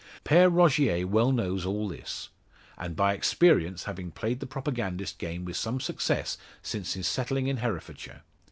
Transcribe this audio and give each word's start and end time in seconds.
Pere 0.23 0.49
Rogier 0.49 1.05
well 1.05 1.31
knows 1.31 1.63
all 1.63 1.87
this; 1.87 2.29
and 2.75 2.95
by 2.95 3.13
experience, 3.13 3.83
having 3.83 4.09
played 4.09 4.39
the 4.39 4.47
propagandist 4.47 5.19
game 5.19 5.45
with 5.45 5.57
some 5.57 5.79
success 5.79 6.39
since 6.63 6.95
his 6.95 7.07
settling 7.07 7.45
in 7.45 7.57
Herefordshire. 7.57 8.23